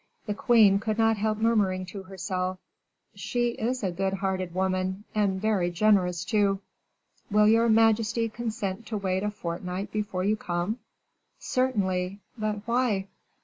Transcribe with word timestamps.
The 0.25 0.33
queen 0.33 0.79
could 0.79 0.97
not 0.97 1.17
help 1.17 1.37
murmuring 1.37 1.85
to 1.93 2.01
herself, 2.01 2.57
"She 3.13 3.49
is 3.49 3.83
a 3.83 3.91
good 3.91 4.13
hearted 4.13 4.51
woman, 4.51 5.03
and 5.13 5.39
very 5.39 5.69
generous, 5.69 6.25
too." 6.25 6.59
"Will 7.29 7.47
your 7.47 7.69
majesty 7.69 8.27
consent 8.27 8.87
to 8.87 8.97
wait 8.97 9.21
a 9.21 9.29
fortnight 9.29 9.91
before 9.91 10.23
you 10.23 10.37
come?" 10.37 10.79
"Certainly; 11.37 12.19
but 12.35 12.63
why?" 12.67 13.09